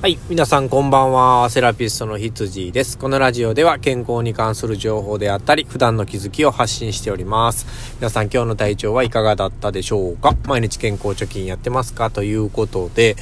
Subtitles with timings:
[0.00, 0.16] はい。
[0.28, 1.50] 皆さんこんばんは。
[1.50, 2.96] セラピストの羊です。
[2.96, 7.66] このラジオでは健康に関する情報であったり、普段の気づきを発信しております。
[7.96, 10.36] 皆さん今日の体調はいかがだったでしょうか？
[10.46, 12.10] 毎日健康貯金やってますか？
[12.10, 13.16] ということで、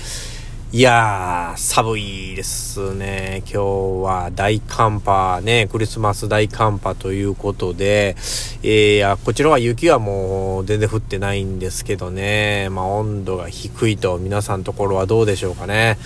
[0.71, 3.43] いやー、寒いですね。
[3.47, 3.59] 今日
[4.05, 8.17] は大寒波ね、クリスマス大寒波ということで、
[8.63, 15.97] えー、こちらは雪はもう全然降ってないんですけどね、まあ温度が低いと皆さんところはどうでしょうかね。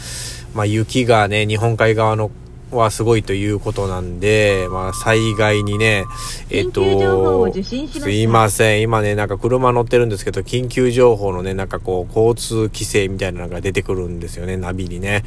[0.55, 2.31] まあ雪がね、日本海側の
[2.71, 6.05] はすごいということなんで、まあ、災害にね、
[6.51, 8.83] えっと、すいません。
[8.83, 15.25] 今ね、なんか車乗ってるんですけど、緊急情報のね、なんかこう、交通規制みたいなのが出てくるんですよね、ナビにね。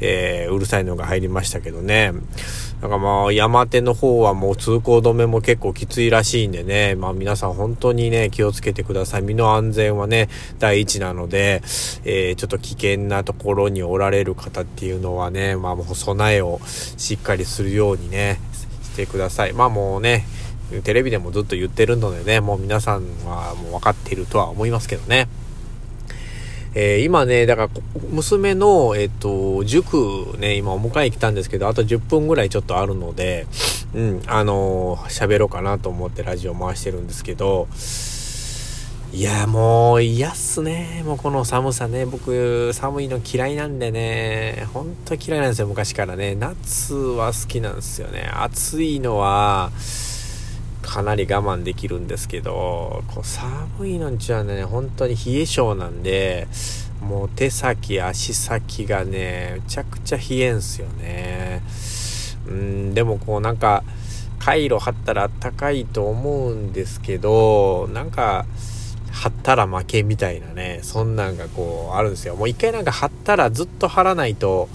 [0.00, 2.12] えー、うるさいのが入りましたけどね。
[2.82, 9.22] なんかまあ、山手の方はもう通行止めも結構きついらしいんでね、まあ皆さん本当にね、気をつけてください。
[9.22, 11.62] 身の安全はね、第一なので、
[12.04, 18.40] えー、ちょっと危険なところにおられる方っていうのはね、まあもう備えをしっかりするようにね、
[18.82, 19.52] してください。
[19.52, 20.26] まあもうね、
[20.82, 25.28] テレビでもずっと言ってるのでね、もう皆さんはもう分かっているとは思いますけどね。
[26.74, 27.68] えー、今ね、だから、
[28.10, 33.46] 娘の、えっ、と、塾ね、今お迎え来たんですけど、あと10分ぐらいちょっとあるので、
[33.94, 37.68] うん、あの、喋ろうかなと思ってラジオ回してるんですけど、
[39.12, 41.02] いや、もう嫌っすね。
[41.04, 42.06] もうこの寒さね。
[42.06, 44.66] 僕、寒いの嫌いなんでね。
[44.72, 46.34] ほんと嫌いなんですよ、昔からね。
[46.34, 48.30] 夏は好きなんですよね。
[48.32, 49.70] 暑いのは、
[50.92, 56.48] かなり我慢できるんですけど、こう寒いのんちはね、本当に冷え性なんで、
[57.00, 61.62] もう手先、足先がね、めちゃくちゃ冷えんすよね。
[62.46, 63.84] うん、でもこうなんか、
[64.38, 68.44] カイロ貼ったらあったかいと思うんですけど、なんか、
[69.12, 72.36] 貼ったら負けみたいなね、そんなんがこうあるんですよ。
[72.36, 74.68] もう一回なんか貼ったらずっと貼らないと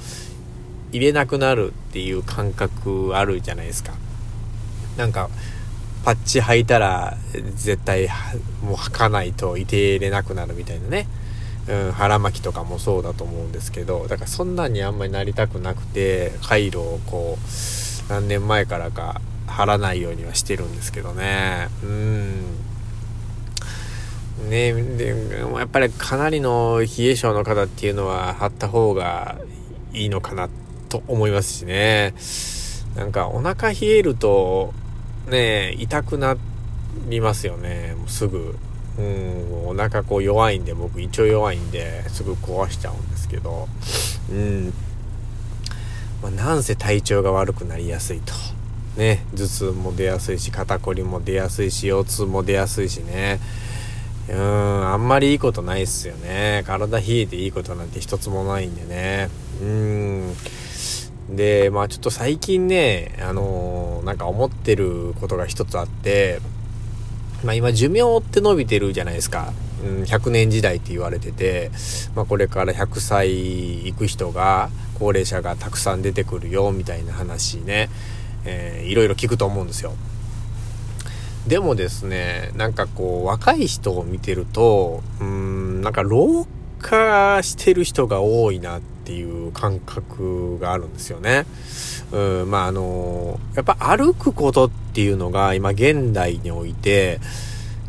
[0.92, 3.94] 入れなくなるっていう感覚あるじゃないですか。
[4.98, 5.30] なんか、
[6.08, 8.08] パッチ履いたら絶対
[8.64, 11.06] もう履かないといてれなくなるみたいなね。
[11.68, 21.68] うん、腹巻きとかもそうだと思うんですけど、だからそんなんにあんまりなりたくなくて、回路をこう、何年前からか貼らないようにはしてるんですけどね。
[21.84, 22.56] うん。
[24.50, 25.14] ねで
[25.58, 29.36] やっぱりかなりの冷え性の方っていうのは貼った方が
[29.92, 30.48] いいのかな
[30.88, 32.14] と思いますしね
[32.96, 34.74] なんかお腹冷えると
[35.28, 36.38] ね痛くな
[37.08, 38.56] りますよねもうすぐ
[38.98, 43.68] うんお腹こう弱いんで僕胃腸弱いんですぐ壊しちゃうんですけど
[44.32, 44.74] うん
[46.22, 48.34] まあ、なんせ体調が悪くなりやすいと
[48.98, 53.40] ね頭痛も出やすいし肩こりも出やすいし腰痛も出やすいしね
[54.30, 56.64] うん、あんまりいいことないっすよね。
[56.68, 59.30] 体冷えていいことなんて一つもないんでね。
[59.62, 60.34] うん。
[61.30, 66.40] で、まあちょっと最近ね、あのー、なんか思ってることが一つあって、
[67.44, 69.54] まあ今寿命って伸びてるじゃないですか。
[69.84, 71.72] うん、100年時代って言われてて、
[72.16, 77.90] まあこれから100歳行く人が、高齢者がたくさん出てくるよ、みたいな話ね、
[78.46, 79.94] えー、いろいろ聞くと思うんですよ。
[81.48, 86.48] でもですね、なんかこう、若い人を見てると、うん、なんか老
[86.80, 91.46] 化してる人が多いなってていう感覚があるんですよね。
[92.12, 97.22] うん、まああの、やっぱ歩くことっていうのが今現代において、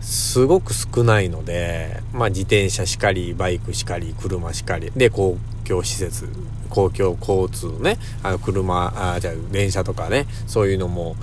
[0.00, 6.28] すごく少ないので、まあ自転車しかり、バイクしかり、車しかり、で、公共施設、
[6.70, 11.16] 公共交通ね、あの車、あじゃあ電車とかね、そういうのも、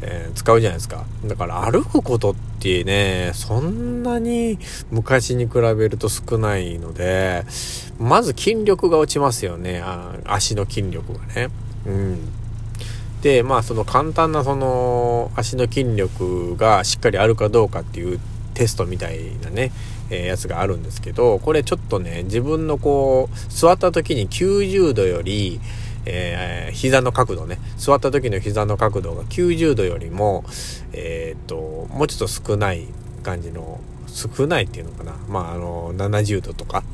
[0.00, 1.04] えー、使うじゃないですか。
[1.26, 2.53] だから歩くことって
[2.84, 4.58] ね、そんなに
[4.90, 7.44] 昔に比べると少ないので、
[7.98, 9.80] まず筋力が落ちますよね。
[9.84, 11.48] あ足の筋力がね。
[11.86, 12.18] うん。
[13.22, 18.20] で、まあその簡単なその足の筋力がしっかりあるかどうかっていう
[18.54, 19.72] テストみたいなね、
[20.10, 25.60] えー、やつがあるんですけど、これちょっとね、自分のこう、座った時に90度より、
[26.06, 30.44] えー、膝の角度ね、座った時の膝の角度が90度よりも、
[30.92, 32.86] えー、っと、もうちょっと少ない
[33.22, 35.14] 感じの、少ないっていうのかな。
[35.28, 36.84] まあ、あの、70度とか、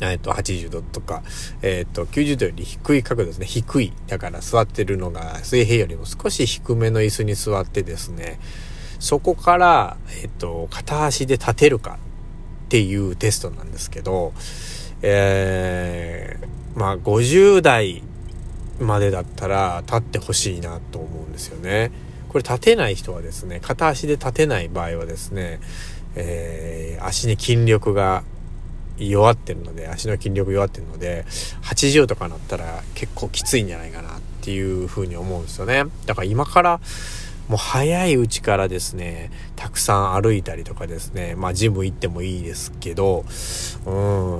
[0.00, 1.22] えっと、80度とか、
[1.62, 3.46] えっと、90度より低い角度ですね。
[3.46, 3.92] 低い。
[4.06, 8.38] だから座ってるのが水平よりも少し低めの椅子に座ってですね、
[9.00, 11.98] そこから、えっと、片足で立てるか
[12.66, 14.32] っていうテストなんですけど、
[15.02, 18.02] えー、まあ、50代
[18.80, 21.90] までだったら立ってほしいなと思うんですよね。
[22.28, 25.60] これ立てない人はですね、片足で立てない場合はですね、
[26.14, 28.24] えー、足に筋力が
[28.98, 31.24] 弱ってるので、足の筋力弱ってるので、
[31.62, 35.84] 80とかなったら結構きついんじゃないかなっていうふうに思うんですよね。
[36.06, 36.80] だから今から、
[37.48, 43.24] もう早いうちからですね、たくさん歩いたりとかですね、まあジム行ってもいいですけど、
[43.86, 43.90] う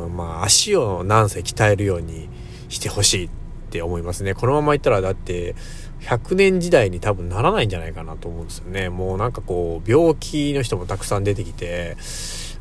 [0.06, 2.28] ん、まあ足をなんせ鍛えるように
[2.68, 3.30] してほしいっ
[3.70, 4.34] て思いますね。
[4.34, 5.54] このまま行ったらだって、
[6.02, 8.88] 100年時代に多分ならないんじゃないかなと思うんですよね。
[8.88, 11.96] もうなんかこう、病気の人もたくさん出てきて、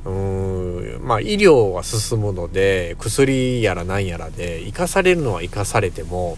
[0.06, 6.38] うーん、まあ医療は進むので、薬やらなんやらで、生かされるのは生かされても、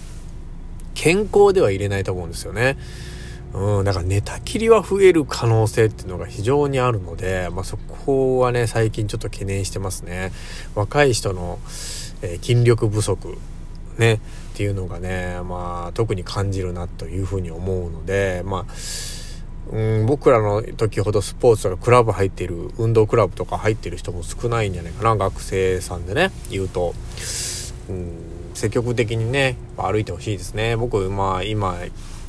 [0.94, 2.78] 健康では入れないと思うんですよね。
[3.54, 10.32] うん、だから寝たきりは増える可能性っていうのが非常にあるので、まあ、そこはね、最近ちょっと懸念してますね。
[10.74, 11.60] 若い人の、
[12.24, 13.38] えー、筋力不足、
[14.00, 14.20] ね、っ
[14.56, 18.74] ていうのがね、まあ、特に感じるなというふうに思うので、まあ、
[19.72, 26.96] うん、僕らの時ほどスポーツとかクラブ入ってる、運動クラブとか入ってる人も少ないんじゃないかな、学生さんでね、言うと。
[27.90, 28.12] うん、
[28.56, 30.76] 積極的にね、歩いてほしいですね。
[30.76, 31.78] 僕、まあ、今、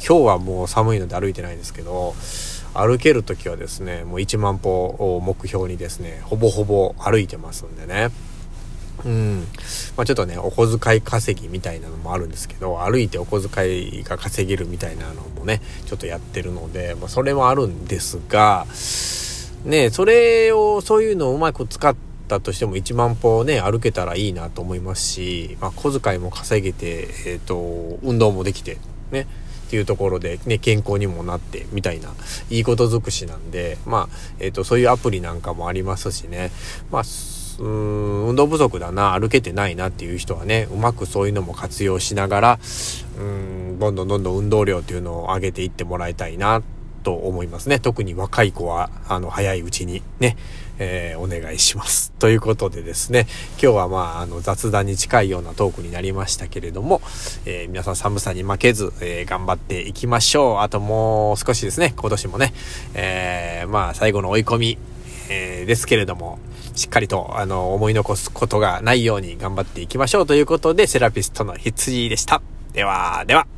[0.06, 2.14] 今日はもう寒いので歩いてないですけど、
[2.74, 8.10] 歩ける時はですね、もう1万歩を目標にですね、ほぼほぼ歩いてますんでね。
[9.02, 9.46] うん。
[9.96, 18.66] まあちょっとね、お小遣い稼ぎみたいなのもあるんですけど、歩いてお小遣いが稼げるみたいなのもね、ちょっとやってるので、まあそれもあるんですが、
[19.64, 21.96] ね、それを、そういうのをうまく使っ
[22.28, 28.76] たとしても1万歩ね、歩けたらいいなと思いますし、まあ小遣いも稼げて、えっ、ー、と、運動もできて、
[29.10, 29.26] ね、
[29.74, 32.10] ていうところで、ね、健康にもなってみたいな、
[32.48, 36.52] いいこと尽くしなんで、まあ、えっ、ー、と、そういうアプリなんかもありますしね、
[36.92, 42.58] まあ、うーん、運動不足だな、歩けてないなっていう人はね、うまくそういうのも活用しながら、
[43.18, 46.62] うん、どんどんどんどん運動量っていうのを上げていってもらいたいなっ
[47.04, 47.78] と思いますね。
[47.78, 50.36] 特に若い子は、あの、早いうちにね、
[50.78, 52.12] えー、お願いします。
[52.18, 53.28] ということでですね、
[53.62, 57.00] 今日はまあ、あの、雑談に近いようなトークになりましたけれども、
[57.44, 60.58] えー、皆さん寒さに負けず、えー、頑張っていきましょう。
[60.60, 62.52] あともう少しですね、今年もね、
[62.94, 64.78] えまあ、最後の追い込み、
[65.28, 66.38] えですけれども、
[66.74, 72.42] しっかりと、あの、思い残すことがないように頑張っていきましょうということで、セラピストの羊でした。
[72.72, 73.53] では、では。